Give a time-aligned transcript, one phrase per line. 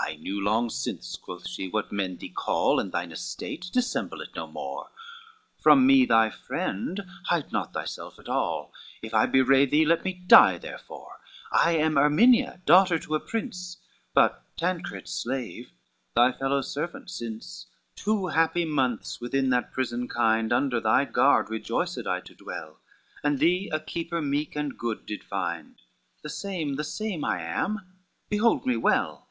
[0.00, 4.28] "I knew long since," quoth she, "what men thee call, And thine estate, dissemble it
[4.36, 4.90] no more,
[5.60, 10.12] From me thy friend hide not thyself at all, If I betray thee let me
[10.14, 11.18] die therefore,
[11.52, 13.78] I am Erminia, daughter to a prince,
[14.14, 15.72] But Tancred's slave,
[16.14, 17.66] thy fellow servant since;
[17.96, 22.78] LXXXII "Two happy months within that prison kind, Under thy guard rejoiced I to dwell,
[23.24, 25.82] And thee a keeper meek and good did find,
[26.22, 27.80] The same, the same I am;
[28.30, 29.24] behold me well."